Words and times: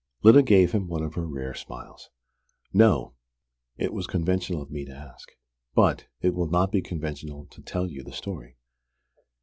Lyda 0.23 0.41
gave 0.41 0.71
him 0.71 0.87
one 0.87 1.03
of 1.03 1.13
her 1.13 1.27
rare 1.27 1.53
smiles. 1.53 2.09
"No. 2.73 3.13
It 3.77 3.93
was 3.93 4.07
conventional 4.07 4.59
of 4.63 4.71
me 4.71 4.83
to 4.85 4.91
ask. 4.91 5.29
But 5.75 6.07
it 6.21 6.33
will 6.33 6.49
not 6.49 6.71
be 6.71 6.81
conventional 6.81 7.45
to 7.51 7.61
tell 7.61 7.85
you 7.85 8.01
the 8.01 8.11
story. 8.11 8.57